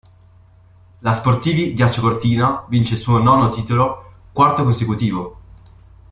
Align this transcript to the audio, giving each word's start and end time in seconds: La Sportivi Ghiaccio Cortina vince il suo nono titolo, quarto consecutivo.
La 1.01 1.13
Sportivi 1.13 1.73
Ghiaccio 1.75 2.01
Cortina 2.01 2.65
vince 2.67 2.95
il 2.95 2.99
suo 2.99 3.19
nono 3.19 3.49
titolo, 3.49 4.13
quarto 4.31 4.63
consecutivo. 4.63 5.41